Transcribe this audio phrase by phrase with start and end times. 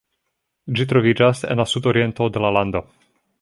[0.79, 2.83] Ĝi troviĝas en la sudoriento de la lando.